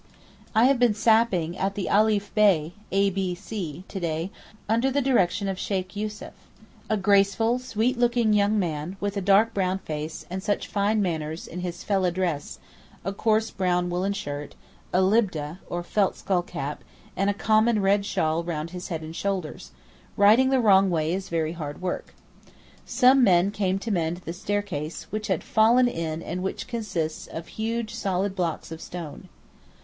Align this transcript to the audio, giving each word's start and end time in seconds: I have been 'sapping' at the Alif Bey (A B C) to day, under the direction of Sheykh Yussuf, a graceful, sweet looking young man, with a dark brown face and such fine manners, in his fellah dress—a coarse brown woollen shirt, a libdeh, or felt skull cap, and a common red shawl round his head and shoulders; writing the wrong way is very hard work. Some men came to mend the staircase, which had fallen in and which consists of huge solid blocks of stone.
I 0.55 0.63
have 0.65 0.79
been 0.79 0.95
'sapping' 0.95 1.55
at 1.59 1.75
the 1.75 1.87
Alif 1.87 2.33
Bey 2.33 2.73
(A 2.91 3.11
B 3.11 3.35
C) 3.35 3.83
to 3.87 3.99
day, 3.99 4.31
under 4.67 4.89
the 4.89 4.99
direction 4.99 5.47
of 5.47 5.59
Sheykh 5.59 5.95
Yussuf, 5.95 6.33
a 6.89 6.97
graceful, 6.97 7.59
sweet 7.59 7.99
looking 7.99 8.33
young 8.33 8.57
man, 8.57 8.97
with 8.99 9.15
a 9.15 9.21
dark 9.21 9.53
brown 9.53 9.77
face 9.77 10.25
and 10.27 10.41
such 10.41 10.65
fine 10.65 11.03
manners, 11.03 11.45
in 11.45 11.59
his 11.59 11.83
fellah 11.83 12.09
dress—a 12.09 13.13
coarse 13.13 13.51
brown 13.51 13.91
woollen 13.91 14.13
shirt, 14.13 14.55
a 14.91 15.03
libdeh, 15.03 15.59
or 15.69 15.83
felt 15.83 16.15
skull 16.15 16.41
cap, 16.41 16.83
and 17.15 17.29
a 17.29 17.33
common 17.35 17.79
red 17.79 18.03
shawl 18.03 18.43
round 18.43 18.71
his 18.71 18.87
head 18.87 19.01
and 19.03 19.15
shoulders; 19.15 19.69
writing 20.17 20.49
the 20.49 20.59
wrong 20.59 20.89
way 20.89 21.13
is 21.13 21.29
very 21.29 21.51
hard 21.51 21.79
work. 21.79 22.15
Some 22.87 23.23
men 23.23 23.51
came 23.51 23.77
to 23.77 23.91
mend 23.91 24.17
the 24.25 24.33
staircase, 24.33 25.03
which 25.11 25.27
had 25.27 25.43
fallen 25.43 25.87
in 25.87 26.23
and 26.23 26.41
which 26.41 26.65
consists 26.67 27.27
of 27.27 27.49
huge 27.49 27.93
solid 27.93 28.35
blocks 28.35 28.71
of 28.71 28.81
stone. 28.81 29.29